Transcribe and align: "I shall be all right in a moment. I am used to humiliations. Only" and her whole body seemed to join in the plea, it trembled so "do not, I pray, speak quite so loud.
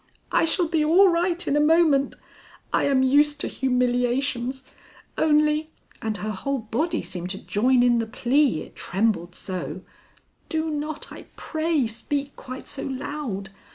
"I 0.31 0.45
shall 0.45 0.67
be 0.67 0.83
all 0.83 1.09
right 1.09 1.47
in 1.47 1.55
a 1.55 1.59
moment. 1.59 2.15
I 2.73 2.85
am 2.85 3.03
used 3.03 3.39
to 3.41 3.47
humiliations. 3.47 4.63
Only" 5.15 5.69
and 6.01 6.17
her 6.17 6.31
whole 6.31 6.57
body 6.57 7.03
seemed 7.03 7.29
to 7.29 7.37
join 7.37 7.83
in 7.83 7.99
the 7.99 8.07
plea, 8.07 8.61
it 8.61 8.75
trembled 8.75 9.35
so 9.35 9.81
"do 10.49 10.71
not, 10.71 11.11
I 11.11 11.27
pray, 11.35 11.85
speak 11.85 12.35
quite 12.35 12.67
so 12.67 12.81
loud. 12.81 13.51